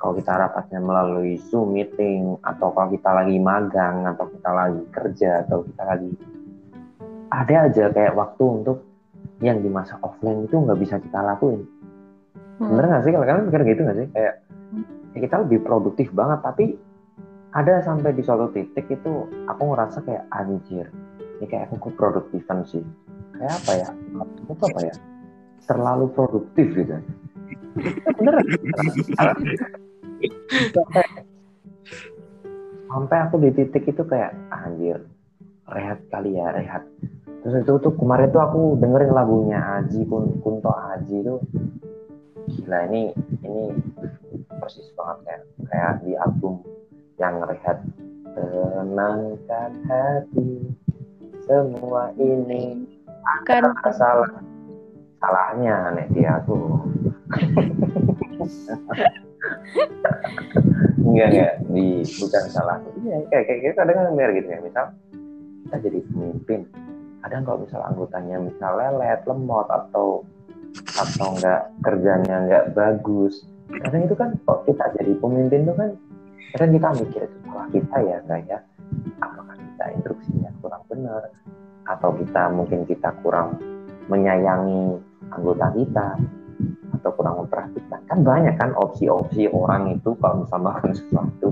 [0.00, 5.30] kalau kita rapatnya melalui Zoom meeting atau kalau kita lagi magang atau kita lagi kerja
[5.46, 6.10] atau kita lagi
[7.30, 8.78] ada aja kayak waktu untuk
[9.42, 11.66] yang di masa offline itu nggak bisa kita lakuin.
[12.58, 14.08] Bener nggak sih kalau kalian mikir gitu nggak sih?
[14.14, 14.34] Kayak
[15.14, 16.74] ya kita lebih produktif banget tapi
[17.54, 20.90] ada sampai di suatu titik itu aku ngerasa kayak anjir
[21.38, 22.82] ini kayak aku produktifan sih
[23.38, 23.88] kayak apa ya?
[24.48, 24.94] Itu apa ya?
[25.64, 26.96] Terlalu produktif gitu.
[28.20, 28.34] Bener
[32.94, 35.02] sampai aku di titik itu kayak anjir
[35.66, 36.86] rehat kali ya rehat.
[37.42, 41.36] Terus itu tuh kemarin tuh aku dengerin lagunya Aji Kun Kunto Aji itu
[42.44, 43.10] gila ini
[43.42, 43.74] ini
[44.62, 46.62] persis banget kayak kayak di album
[47.18, 47.82] yang rehat.
[48.34, 50.70] Tenangkan hati
[51.44, 52.86] semua ini
[53.44, 54.30] kan ada salah.
[55.20, 56.56] Salahnya nek di aku.
[61.04, 61.52] Enggak enggak.
[61.72, 61.86] Di
[62.20, 62.76] bukan salah.
[63.00, 64.58] Iya kayak kayak kayak kadang kan biar gitu ya.
[64.60, 64.84] Misal
[65.64, 66.60] kita jadi pemimpin.
[67.24, 70.22] Kadang kalau misal anggotanya misal lelet lemot atau
[70.98, 75.90] atau enggak kerjanya enggak bagus kadang itu kan kok kita jadi pemimpin itu kan
[76.54, 78.58] kadang kita mikir itu salah kita ya enggak ya?
[79.18, 81.22] Apakah kita instruksinya kurang benar
[81.84, 83.60] atau kita mungkin kita kurang
[84.08, 85.00] menyayangi
[85.32, 86.08] anggota kita
[87.00, 88.00] atau kurang memperhatikan.
[88.08, 91.48] Kan banyak kan opsi-opsi orang itu kalau misalnya melakukan sesuatu.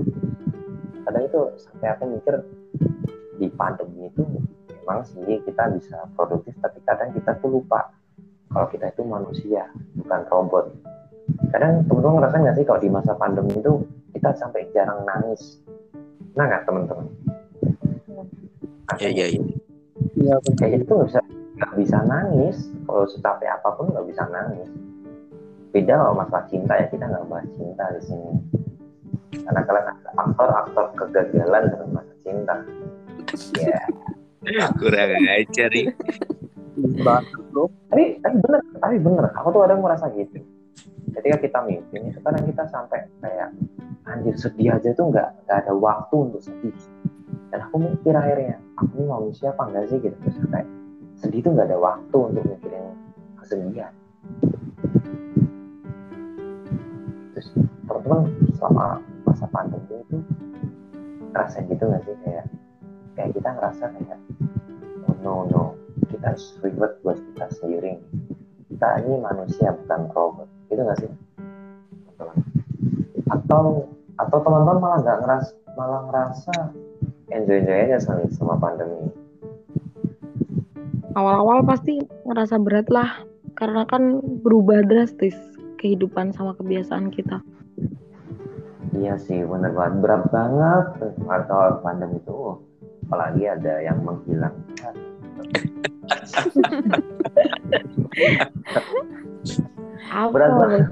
[1.03, 2.35] Kadang itu sampai aku mikir
[3.37, 4.23] di pandemi itu
[4.81, 7.91] memang sih kita bisa produktif tapi kadang kita tuh lupa
[8.53, 9.67] kalau kita itu manusia
[9.99, 10.65] bukan robot.
[11.51, 13.83] Kadang teman-teman ngerasa nggak sih kalau di masa pandemi itu
[14.15, 15.59] kita sampai jarang nangis?
[16.33, 17.07] Nah nggak teman-teman
[18.99, 19.41] Iya iya iya.
[20.13, 21.21] Iya kayak gitu nggak bisa
[21.57, 22.57] nggak bisa nangis.
[22.85, 24.69] Kalau secapek apa pun nggak bisa nangis.
[25.73, 28.31] Beda kalau masalah cinta ya kita nggak bahas cinta di sini.
[29.33, 32.55] Karena kalian aktor-aktor kegagalan dalam masa cinta.
[34.45, 35.87] Ya kurang ajar nih
[37.53, 39.25] bro tapi tapi bener tapi bener.
[39.37, 40.41] Aku tuh ada merasa gitu.
[41.13, 43.53] Ketika kita mimpi sekarang kita sampai kayak
[44.09, 46.73] anjir sedih aja tuh nggak nggak ada waktu untuk sedih
[47.53, 50.01] dan aku mikir akhirnya aku ini manusia apa enggak sih?
[50.01, 50.17] Gitu.
[50.25, 50.65] Terus kayak
[51.21, 52.97] sedih tuh nggak ada waktu untuk mikirin
[53.37, 53.93] kesedihan.
[57.37, 57.47] Terus
[57.85, 58.21] teman-teman
[58.57, 60.17] selama masa pandemi itu
[61.29, 62.15] ngerasain gitu nggak sih?
[62.25, 62.45] Kayak
[63.13, 64.19] kayak kita ngerasa kayak
[65.05, 65.63] oh no no
[66.09, 68.01] kita harus ribet buat kita sendiri
[68.73, 70.49] kita ini manusia bukan robot.
[70.73, 71.11] Gitu nggak sih?
[72.17, 72.37] Teman-teman.
[73.29, 75.45] Atau atau teman-teman malah nggak ngeras
[75.77, 76.73] malah ngerasa
[77.33, 79.09] enjoy enjoy aja sama sama pandemi.
[81.13, 83.21] Awal-awal pasti ngerasa berat lah
[83.53, 85.37] karena kan berubah drastis
[85.77, 87.41] kehidupan sama kebiasaan kita.
[88.93, 90.01] Iya sih bener banget.
[90.01, 90.85] Berat banget
[91.25, 92.57] atau pandemi itu
[93.09, 94.55] apalagi ada yang menghilang
[100.33, 100.85] berat banget.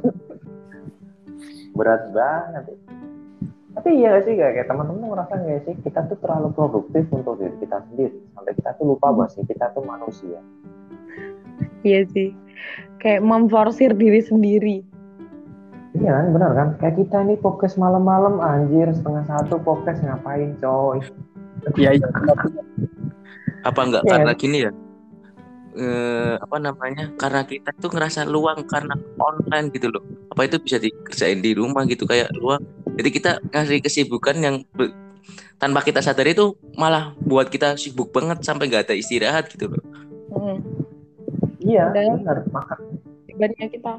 [1.71, 2.80] Berat banget
[3.71, 7.39] tapi iya gak sih kayak, kayak teman-teman ngerasa nggak sih kita tuh terlalu produktif untuk
[7.39, 8.17] diri kita sendiri.
[8.35, 10.39] Sampai kita tuh lupa bahwa sih kita tuh manusia.
[11.87, 12.35] Iya sih.
[12.99, 14.77] Kayak memforsir diri sendiri.
[15.95, 16.67] Iya kan benar kan?
[16.83, 20.99] Kayak kita ini podcast malam-malam anjir setengah satu podcast ngapain coy?
[21.79, 22.07] Iya iya.
[23.63, 24.11] Apa enggak Iya.
[24.11, 24.71] karena gini ya?
[25.71, 27.07] Eh, apa namanya?
[27.15, 30.03] Karena kita tuh ngerasa luang karena online gitu loh.
[30.35, 32.03] Apa itu bisa dikerjain di rumah gitu?
[32.03, 32.59] Kayak luang
[32.95, 34.55] jadi kita ngasih kesibukan yang
[35.61, 39.83] tanpa kita sadari itu malah buat kita sibuk banget sampai nggak ada istirahat gitu loh.
[40.31, 40.57] Hmm.
[41.61, 42.75] iya Dan- benar maka
[43.29, 43.93] bebannya kita.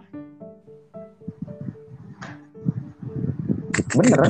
[3.92, 4.20] Bener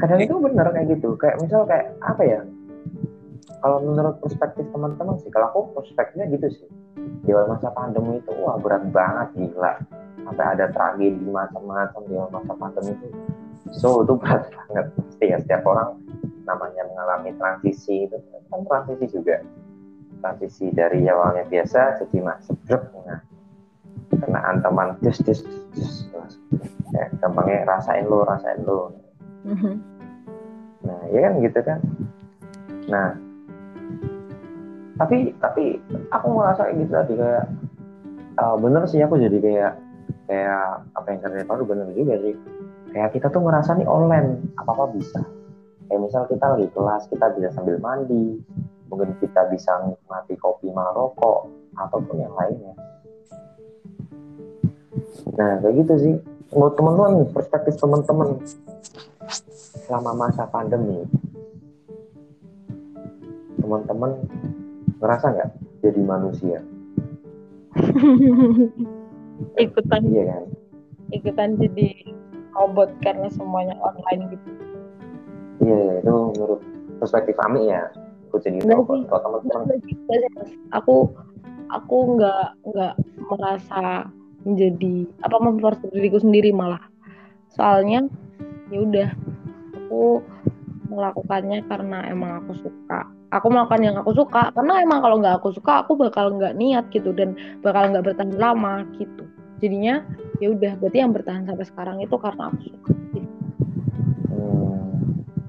[0.00, 1.08] kadang itu bener kayak gitu.
[1.20, 2.40] Kayak misal kayak apa ya?
[3.60, 6.68] Kalau menurut perspektif teman-teman sih kalau aku perspektifnya gitu sih.
[7.20, 9.76] Di awal masa pandemi itu wah berat banget gila
[10.30, 13.08] sampai ada tragedi macam-macam di masa pandemi itu.
[13.74, 14.86] So itu berat banget.
[14.94, 15.98] Pasti ya setiap orang
[16.46, 18.16] namanya mengalami transisi itu.
[18.46, 19.42] Kan transisi juga.
[20.22, 23.24] Transisi dari awalnya biasa jadi masuk drop nah
[24.10, 25.40] kena antaman dus dus
[25.72, 26.10] dus,
[26.92, 28.92] ya gampangnya rasain lo rasain lo.
[30.84, 31.78] Nah, ya kan gitu kan.
[32.90, 33.08] Nah,
[35.00, 35.80] tapi tapi
[36.12, 37.44] aku ngerasa kayak gitu tadi kayak
[38.36, 39.72] uh, bener sih aku jadi kayak
[40.30, 42.34] kayak apa yang kalian baru bener juga sih.
[42.94, 45.20] Kayak kita tuh ngerasa nih online apa apa bisa.
[45.90, 48.38] Kayak misal kita lagi kelas kita bisa sambil mandi,
[48.86, 52.78] mungkin kita bisa menikmati kopi maroko ataupun yang lainnya.
[55.34, 56.14] Nah kayak gitu sih.
[56.54, 58.38] Menurut teman-teman perspektif teman-teman
[59.90, 61.06] selama masa pandemi
[63.58, 64.18] teman-teman
[64.98, 66.58] ngerasa nggak jadi manusia
[69.58, 70.00] ikutan.
[70.06, 70.44] Iya kan?
[71.10, 71.88] Ikutan jadi
[72.54, 74.48] robot karena semuanya online gitu.
[75.60, 76.60] Iya iya, itu menurut
[76.98, 77.88] perspektif kami ya
[78.30, 79.82] aku jadi robot kalau teman-teman.
[80.72, 81.10] Aku
[81.70, 82.94] aku nggak nggak
[83.26, 84.06] merasa
[84.46, 86.80] menjadi apa memforsir diriku sendiri malah.
[87.52, 88.06] Soalnya
[88.70, 89.08] ya udah
[89.74, 90.22] aku
[90.90, 94.50] melakukannya karena emang aku suka aku melakukan yang aku suka.
[94.52, 98.34] Karena emang kalau nggak aku suka aku bakal nggak niat gitu dan bakal nggak bertahan
[98.36, 99.24] lama gitu.
[99.62, 100.02] Jadinya
[100.42, 102.90] ya udah berarti yang bertahan sampai sekarang itu karena aku suka.
[103.14, 103.30] Gitu.
[104.34, 104.90] hmm,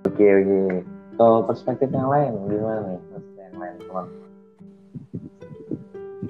[0.05, 0.59] oke oke.
[1.17, 2.99] Kalau perspektif yang lain gimana nih?
[3.09, 4.05] Perspektif yang lain teman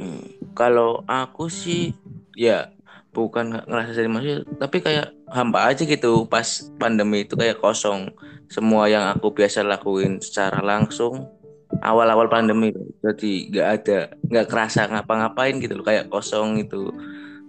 [0.02, 0.26] Hmm,
[0.58, 1.94] kalau aku sih
[2.34, 2.74] ya
[3.12, 6.26] bukan nggak ngerasa jadi manusia tapi kayak hampa aja gitu.
[6.26, 6.48] Pas
[6.80, 8.10] pandemi itu kayak kosong.
[8.52, 11.41] Semua yang aku biasa lakuin secara langsung
[11.82, 16.94] awal-awal pandemi jadi nggak ada nggak kerasa ngapa-ngapain gitu loh kayak kosong itu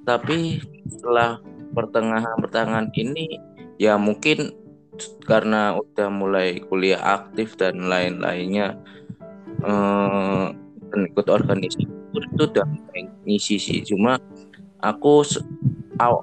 [0.02, 1.38] tapi setelah
[1.72, 3.38] pertengahan pertengahan ini
[3.78, 4.52] ya mungkin
[5.24, 8.76] karena udah mulai kuliah aktif dan lain-lainnya
[9.64, 10.44] eh,
[10.92, 12.66] ikut organisasi itu udah
[13.24, 13.78] ngisi sih.
[13.84, 14.20] Cuma
[14.82, 15.44] aku se-
[16.00, 16.20] aw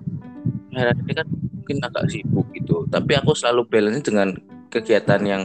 [0.70, 2.86] akhir-akhir ini kan mungkin agak sibuk gitu.
[2.90, 4.38] Tapi aku selalu balance dengan
[4.70, 5.44] kegiatan yang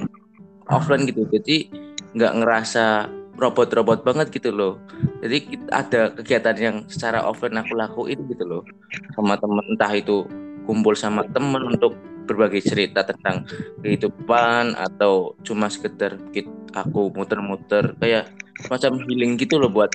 [0.68, 1.24] offline gitu.
[1.28, 1.68] Jadi
[2.14, 4.78] nggak ngerasa robot-robot banget gitu loh.
[5.20, 8.62] Jadi ada kegiatan yang secara offline aku lakuin gitu loh.
[9.18, 10.22] Sama temen entah itu
[10.64, 13.44] kumpul sama temen untuk berbagi cerita tentang
[13.84, 16.16] kehidupan atau cuma sekedar
[16.72, 18.32] aku muter-muter kayak
[18.72, 19.92] macam healing gitu loh buat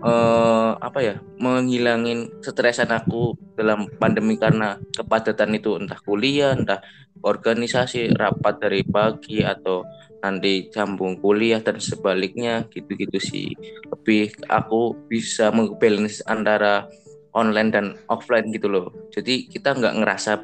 [0.00, 6.80] eh, apa ya menghilangin stresan aku dalam pandemi karena kepadatan itu entah kuliah entah
[7.20, 9.84] organisasi rapat dari pagi atau
[10.18, 13.48] nanti sambung kuliah dan sebaliknya gitu-gitu sih
[13.90, 16.90] lebih aku bisa mengbalance antara
[17.36, 20.42] online dan offline gitu loh jadi kita nggak ngerasa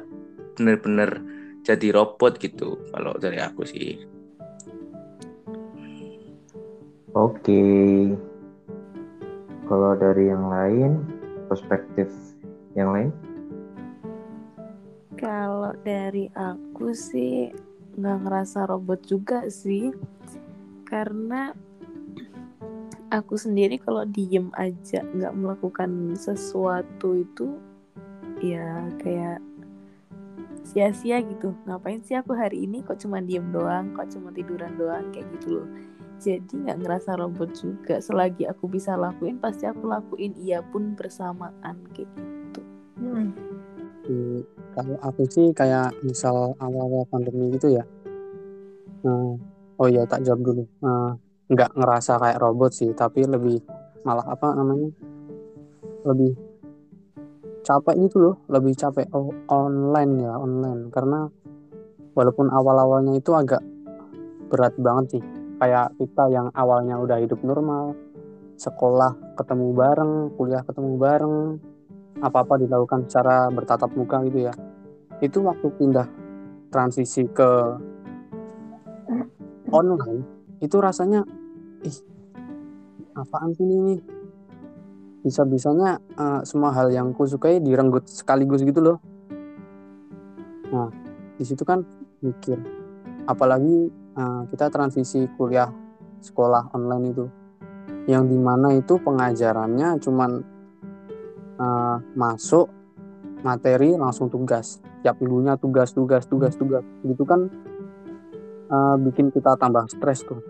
[0.55, 1.19] bener-bener
[1.67, 3.99] jadi robot gitu kalau dari aku sih
[7.15, 7.63] Oke.
[9.71, 10.99] Kalau dari yang lain,
[11.47, 12.11] perspektif
[12.75, 13.09] yang lain?
[15.15, 17.55] Kalau dari aku sih
[17.95, 19.91] nggak ngerasa robot juga sih,
[20.87, 21.55] karena
[23.09, 27.55] aku sendiri kalau diem aja nggak melakukan sesuatu itu
[28.43, 29.39] ya kayak
[30.65, 31.55] sia-sia gitu.
[31.63, 35.61] Ngapain sih aku hari ini kok cuma diem doang, kok cuma tiduran doang kayak gitu
[35.61, 35.67] loh.
[36.19, 38.01] Jadi nggak ngerasa robot juga.
[38.01, 40.33] Selagi aku bisa lakuin, pasti aku lakuin.
[40.35, 42.61] Iya pun bersamaan kayak gitu.
[42.99, 43.31] Hmm.
[44.75, 47.83] Kalau aku sih kayak misal awal-awal pandemi gitu ya.
[49.07, 49.39] Nah,
[49.79, 50.67] oh iya tak jawab dulu.
[50.83, 51.15] Nah,
[51.47, 53.63] nggak ngerasa kayak robot sih, tapi lebih
[54.03, 54.91] malah apa namanya?
[56.03, 56.35] Lebih
[57.63, 60.91] capek gitu loh, lebih capek oh, online ya, online.
[60.91, 61.23] Karena
[62.11, 63.63] walaupun awal-awalnya itu agak
[64.51, 65.23] berat banget sih.
[65.55, 67.95] Kayak kita yang awalnya udah hidup normal,
[68.59, 71.35] sekolah ketemu bareng, kuliah ketemu bareng,
[72.23, 74.53] apa-apa dilakukan secara bertatap muka gitu ya.
[75.19, 76.07] Itu waktu pindah
[76.71, 77.49] transisi ke
[79.71, 80.23] online
[80.59, 81.23] itu rasanya
[81.83, 81.97] ih
[83.15, 83.95] apaan sih ini
[85.25, 88.97] bisa-bisanya uh, semua hal yang ku sukai direnggut sekaligus gitu loh.
[90.69, 90.91] Nah
[91.35, 91.83] di situ kan
[92.23, 92.59] mikir
[93.27, 95.67] apalagi uh, kita transisi kuliah
[96.21, 97.25] sekolah online itu
[98.05, 100.54] yang di mana itu pengajarannya cuman
[101.59, 102.71] uh, masuk
[103.45, 104.81] materi langsung tugas.
[105.05, 106.81] Tiap minggunya tugas tugas tugas tugas.
[107.05, 107.47] Gitu kan
[108.71, 110.41] uh, bikin kita tambah stres tuh.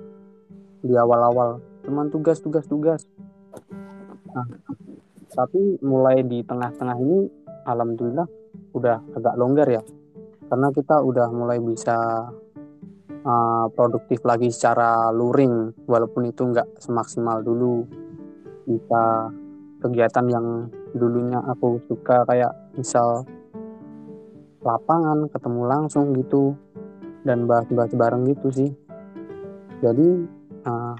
[0.86, 1.60] Di awal-awal.
[1.84, 3.04] Cuman tugas tugas tugas.
[4.32, 4.48] Nah,
[5.32, 7.28] tapi mulai di tengah-tengah ini
[7.68, 8.28] alhamdulillah
[8.72, 9.84] udah agak longgar ya.
[10.46, 12.30] Karena kita udah mulai bisa
[13.26, 15.74] uh, produktif lagi secara luring.
[15.90, 17.84] Walaupun itu nggak semaksimal dulu.
[18.66, 19.34] Bisa
[19.86, 23.22] kegiatan yang dulunya aku suka kayak misal
[24.66, 26.58] lapangan ketemu langsung gitu
[27.22, 28.72] dan bahas-bahas bareng gitu sih
[29.86, 30.26] jadi
[30.66, 30.98] uh,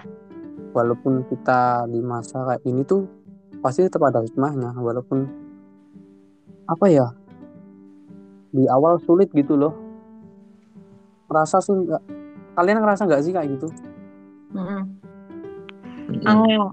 [0.78, 3.10] walaupun kita di masa kayak ini tuh
[3.66, 5.26] pasti tetap ada hikmahnya walaupun
[6.70, 7.10] apa ya
[8.54, 9.74] di awal sulit gitu loh
[11.26, 12.04] merasa sih nggak
[12.54, 13.70] kalian ngerasa nggak sih kayak gitu
[14.56, 14.82] Mm -mm.
[16.24, 16.66] Angel.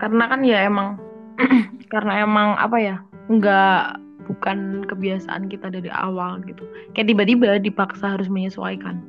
[0.00, 0.96] Karena kan ya emang
[1.92, 2.96] karena emang apa ya
[3.32, 9.00] nggak bukan kebiasaan kita dari awal gitu kayak tiba-tiba dipaksa harus menyesuaikan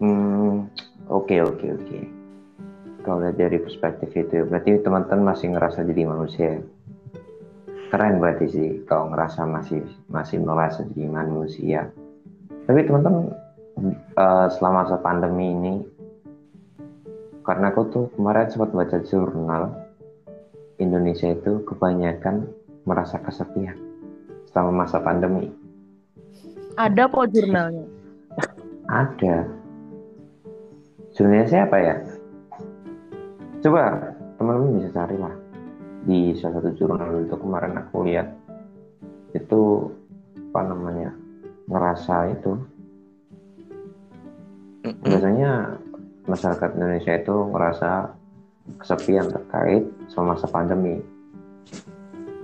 [0.00, 0.64] Hmm,
[1.12, 2.00] oke oke oke.
[3.04, 6.64] Kalau dari perspektif itu, berarti teman-teman masih ngerasa jadi manusia.
[7.92, 11.80] Keren berarti sih kalau ngerasa masih masih merasa jadi manusia.
[12.64, 13.28] Tapi teman-teman
[13.92, 15.74] eh, selama masa pandemi ini,
[17.44, 19.79] karena aku tuh kemarin sempat baca jurnal
[20.80, 22.48] Indonesia itu kebanyakan
[22.88, 23.76] merasa kesepian
[24.50, 25.52] selama masa pandemi.
[26.80, 27.84] ada kok jurnalnya
[28.90, 29.46] Ada.
[31.14, 31.94] Jurnalnya siapa ya?
[33.62, 35.34] Coba teman-teman bisa cari lah
[36.08, 38.32] di salah satu jurnal itu kemarin aku lihat
[39.36, 39.92] itu
[40.50, 41.12] apa namanya
[41.68, 42.56] ngerasa itu
[45.04, 45.76] biasanya
[46.24, 47.90] masyarakat Indonesia itu ngerasa
[48.78, 51.00] kesepian terkait sama masa pandemi.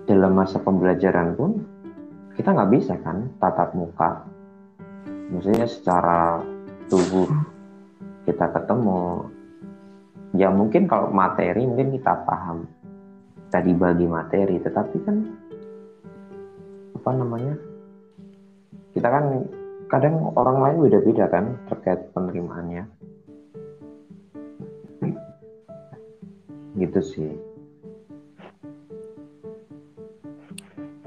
[0.07, 1.63] Dalam masa pembelajaran pun
[2.35, 4.27] kita nggak bisa kan tatap muka.
[5.31, 6.43] Maksudnya secara
[6.87, 7.27] tubuh
[8.27, 9.31] kita ketemu.
[10.37, 12.67] Ya mungkin kalau materi mungkin kita paham.
[13.47, 15.17] Kita dibagi materi, tetapi kan
[16.99, 17.55] apa namanya?
[18.91, 19.25] Kita kan
[19.87, 22.96] kadang orang lain beda-beda kan terkait penerimaannya.
[26.77, 27.31] Gitu sih.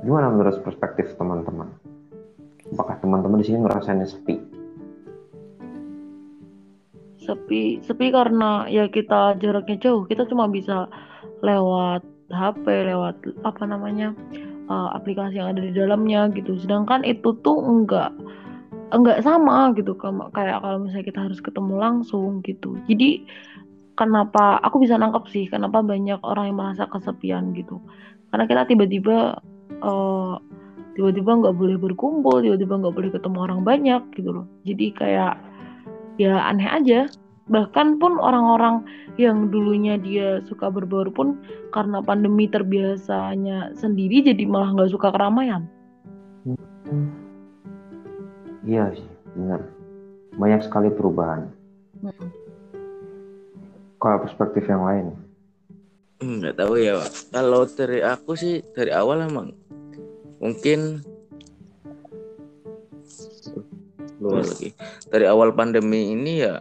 [0.01, 1.69] Gimana menurut perspektif teman-teman?
[2.73, 4.35] Apakah teman-teman di sini ngerasain sepi?
[7.19, 10.05] Sepi sepi karena ya kita jaraknya jauh.
[10.09, 10.89] Kita cuma bisa
[11.45, 14.13] lewat HP lewat apa namanya
[14.69, 16.57] uh, aplikasi yang ada di dalamnya gitu.
[16.61, 18.13] Sedangkan itu tuh enggak
[18.93, 19.97] enggak sama gitu.
[20.33, 22.77] Kayak kalau misalnya kita harus ketemu langsung gitu.
[22.89, 23.25] Jadi
[23.99, 27.83] kenapa aku bisa nangkep sih kenapa banyak orang yang merasa kesepian gitu.
[28.31, 29.43] Karena kita tiba-tiba
[29.83, 30.39] uh,
[30.95, 34.45] tiba-tiba nggak boleh berkumpul tiba-tiba nggak boleh ketemu orang banyak gitu loh.
[34.63, 35.35] Jadi kayak
[36.15, 37.11] ya aneh aja.
[37.49, 38.85] Bahkan pun orang-orang
[39.17, 41.41] yang dulunya dia suka berbaur pun
[41.73, 45.67] karena pandemi terbiasanya sendiri jadi malah nggak suka keramaian.
[48.63, 49.65] Iya sih benar.
[50.37, 51.49] Banyak sekali perubahan.
[52.05, 52.38] Hmm.
[53.99, 55.05] Kalau perspektif yang lain.
[56.19, 56.99] Hmm, nggak tahu ya
[57.31, 59.55] kalau dari aku sih dari awal emang
[60.43, 61.03] mungkin
[64.19, 64.75] luar lagi.
[65.07, 66.59] Dari awal pandemi ini ya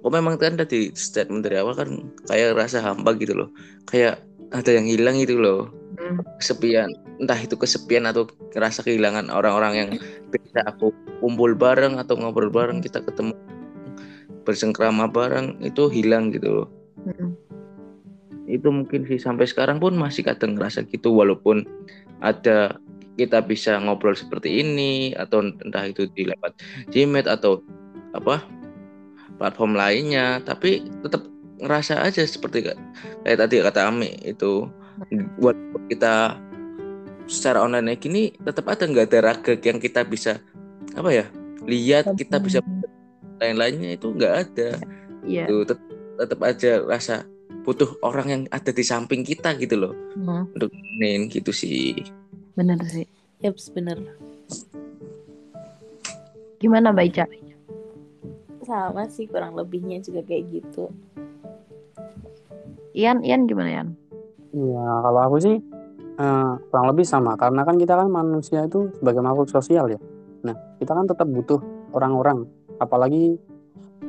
[0.00, 1.88] aku memang kan tadi statement dari awal kan
[2.28, 3.48] kayak rasa hampa gitu loh.
[3.88, 4.20] Kayak
[4.52, 5.72] ada yang hilang gitu loh.
[5.98, 6.22] Hmm.
[6.38, 6.92] kesepian.
[7.18, 9.90] Entah itu kesepian atau rasa kehilangan orang-orang yang
[10.30, 13.34] bisa aku kumpul bareng atau ngobrol bareng kita ketemu
[14.46, 17.30] bersengkrama bareng itu hilang gitu loh hmm.
[18.48, 21.68] itu mungkin sih sampai sekarang pun masih kadang ngerasa gitu walaupun
[22.24, 22.80] ada
[23.18, 26.54] kita bisa ngobrol seperti ini atau entah itu di lewat
[26.94, 27.60] Gmail atau
[28.14, 28.46] apa
[29.36, 31.26] platform lainnya tapi tetap
[31.58, 32.70] ngerasa aja seperti
[33.26, 34.70] kayak tadi kata Ami itu
[35.38, 35.58] buat
[35.90, 36.38] kita
[37.26, 40.38] secara online kayak gini tetap ada nggak ada raga yang kita bisa
[40.94, 41.26] apa ya
[41.66, 42.62] lihat kita bisa
[43.38, 44.70] lain-lainnya itu nggak ada
[45.26, 45.46] yeah.
[45.46, 45.87] itu tetap,
[46.18, 47.24] tetap aja rasa
[47.62, 49.94] butuh orang yang ada di samping kita gitu loh.
[50.18, 50.50] Hmm.
[50.52, 51.94] untuk main gitu sih.
[52.58, 53.06] Bener sih.
[53.38, 54.02] Yaps, bener.
[56.58, 57.26] Gimana Mbak Ica?
[58.68, 60.92] sama sih kurang lebihnya juga kayak gitu.
[62.92, 63.88] Ian Ian gimana Ian?
[64.52, 65.56] Ya kalau aku sih
[66.20, 67.32] uh, kurang lebih sama.
[67.40, 70.00] Karena kan kita kan manusia itu sebagai makhluk sosial ya.
[70.44, 71.64] Nah kita kan tetap butuh
[71.96, 72.44] orang-orang.
[72.76, 73.40] Apalagi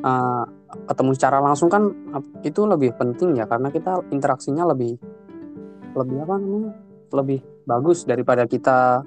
[0.03, 1.90] uh, ketemu secara langsung kan
[2.46, 4.98] itu lebih penting ya karena kita interaksinya lebih
[5.98, 6.72] lebih apa namanya
[7.10, 9.02] lebih bagus daripada kita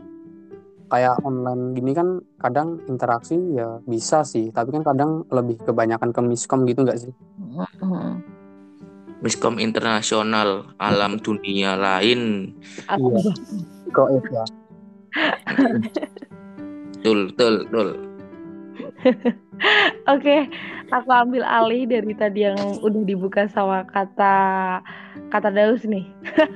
[0.90, 6.20] kayak online gini kan kadang interaksi ya bisa sih tapi kan kadang lebih kebanyakan ke
[6.20, 7.12] miskom gitu nggak sih?
[9.22, 12.52] Miskom internasional alam dunia lain.
[12.90, 13.18] Iya.
[13.94, 14.42] Kok ya
[17.04, 17.88] tul tul tul
[20.12, 20.46] Oke,
[20.90, 24.34] aku ambil alih dari tadi yang udah dibuka sama kata
[25.30, 26.06] kata Daus nih.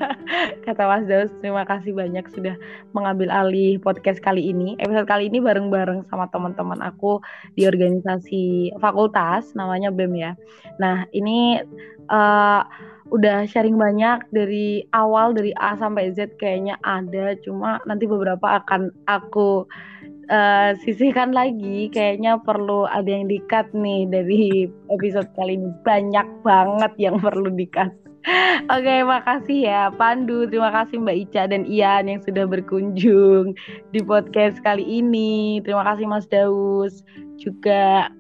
[0.67, 2.55] kata Mas Daus, terima kasih banyak sudah
[2.95, 4.79] mengambil alih podcast kali ini.
[4.79, 7.19] Episode kali ini bareng-bareng sama teman-teman aku
[7.59, 10.33] di organisasi fakultas namanya BEM ya.
[10.79, 11.63] Nah, ini
[12.11, 12.63] uh,
[13.15, 18.91] udah sharing banyak dari awal dari A sampai Z kayaknya ada cuma nanti beberapa akan
[19.07, 19.67] aku
[20.31, 26.93] uh, sisihkan lagi kayaknya perlu ada yang dikat nih dari episode kali ini banyak banget
[26.99, 27.91] yang perlu dikat
[28.75, 33.55] Oke, okay, makasih ya Pandu, terima kasih Mbak Ica dan Ian yang sudah berkunjung
[33.95, 35.63] di podcast kali ini.
[35.63, 37.07] Terima kasih Mas Daus
[37.39, 38.11] juga.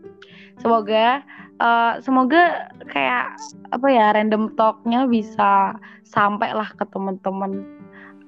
[0.62, 1.26] Semoga
[1.58, 3.34] uh, semoga kayak
[3.74, 5.74] apa ya random talknya bisa
[6.06, 7.66] sampai lah ke teman-teman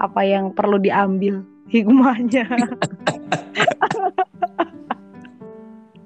[0.03, 2.49] apa yang perlu diambil hikmahnya.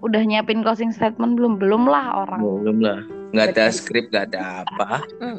[0.03, 1.63] Udah nyiapin closing statement belum?
[1.63, 2.43] Belum lah orang.
[2.43, 3.07] Belum lah.
[3.31, 5.07] Nggak ada skrip, nggak ada apa.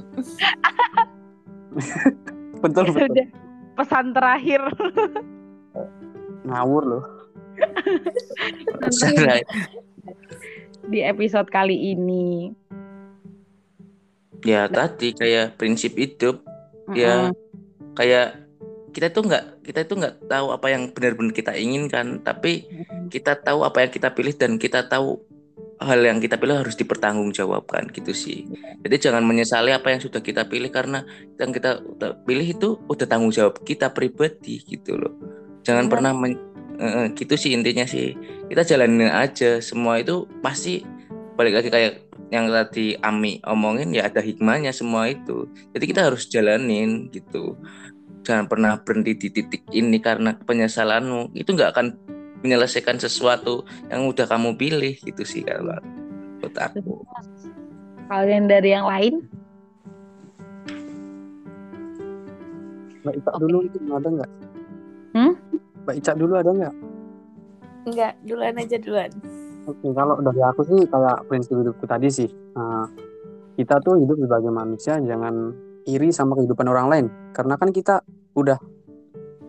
[2.64, 3.12] betul betul.
[3.12, 3.28] Udah
[3.76, 4.64] pesan terakhir.
[6.48, 7.04] Ngawur loh.
[10.88, 12.56] Di episode kali ini.
[14.44, 16.40] Ya tadi kayak prinsip hidup.
[16.88, 16.96] Mm -hmm.
[17.00, 17.32] Ya
[17.96, 18.43] kayak
[18.94, 22.70] kita tuh nggak kita itu nggak tahu apa yang benar-benar kita inginkan tapi
[23.10, 25.18] kita tahu apa yang kita pilih dan kita tahu
[25.84, 28.48] hal yang kita pilih harus dipertanggungjawabkan gitu sih.
[28.86, 31.04] Jadi jangan menyesali apa yang sudah kita pilih karena
[31.36, 31.84] yang kita
[32.24, 35.14] pilih itu udah tanggung jawab kita pribadi gitu loh.
[35.68, 36.40] Jangan pernah men,
[36.80, 38.16] uh, gitu sih intinya sih.
[38.48, 40.84] Kita jalanin aja semua itu pasti
[41.36, 41.94] balik lagi kayak
[42.34, 45.50] yang tadi Ami omongin ya ada hikmahnya semua itu.
[45.76, 47.60] Jadi kita harus jalanin gitu
[48.24, 51.36] jangan pernah berhenti di titik ini karena penyesalanmu.
[51.36, 51.88] Itu nggak akan
[52.44, 57.04] menyelesaikan sesuatu yang udah kamu pilih gitu sih kalau menurut aku.
[58.12, 59.24] Kalian dari yang lain?
[63.04, 64.32] Mbak Ica dulu itu ada nggak?
[65.16, 65.34] Hmm?
[65.84, 66.76] Mbak Ica dulu ada nggak?
[67.84, 69.12] Enggak, duluan aja duluan.
[69.68, 72.88] Oke, kalau dari aku sih kayak prinsip hidupku tadi sih, nah,
[73.56, 75.56] kita tuh hidup sebagai manusia jangan
[75.88, 77.06] iri sama kehidupan orang lain.
[77.36, 78.02] Karena kan kita
[78.34, 78.58] udah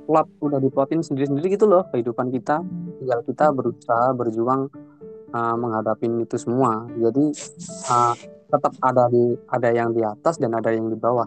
[0.05, 2.61] plot udah diplotin sendiri-sendiri gitu loh kehidupan kita.
[3.01, 4.69] Tinggal kita berusaha berjuang
[5.33, 6.85] uh, menghadapi itu semua.
[6.95, 7.33] Jadi
[7.91, 8.15] uh,
[8.53, 11.27] tetap ada di ada yang di atas dan ada yang di bawah.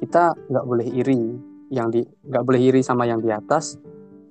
[0.00, 1.20] Kita nggak boleh iri
[1.72, 3.78] yang di nggak boleh iri sama yang di atas.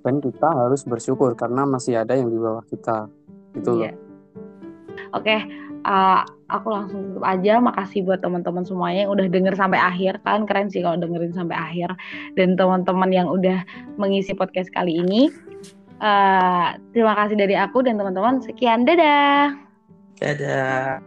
[0.06, 3.10] Dan kita harus bersyukur karena masih ada yang di bawah kita.
[3.58, 3.90] Gitu loh.
[3.90, 3.94] Iya.
[5.18, 5.36] Oke,
[5.86, 7.62] uh, aku langsung tutup aja.
[7.62, 10.20] Makasih buat teman-teman semuanya yang udah denger sampai akhir.
[10.26, 11.94] Kan keren sih kalau dengerin sampai akhir.
[12.36, 13.62] Dan teman-teman yang udah
[14.02, 15.30] mengisi podcast kali ini.
[16.04, 18.44] Uh, terima kasih dari aku dan teman-teman.
[18.44, 19.56] Sekian, dadah.
[20.20, 21.00] Dadah.